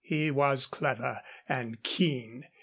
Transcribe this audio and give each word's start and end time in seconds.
He 0.03 0.31
was 0.31 0.65
clever 0.65 1.21
and 1.47 1.83
keen. 1.83 2.45